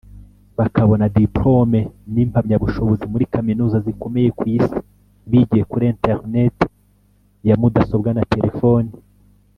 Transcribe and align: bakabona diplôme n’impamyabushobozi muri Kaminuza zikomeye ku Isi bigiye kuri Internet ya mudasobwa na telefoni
bakabona 0.59 1.05
diplôme 1.21 1.79
n’impamyabushobozi 2.13 3.03
muri 3.11 3.25
Kaminuza 3.33 3.77
zikomeye 3.85 4.29
ku 4.37 4.43
Isi 4.57 4.77
bigiye 5.29 5.63
kuri 5.71 5.83
Internet 5.93 6.55
ya 7.47 7.55
mudasobwa 7.59 8.09
na 8.13 8.23
telefoni 8.33 8.91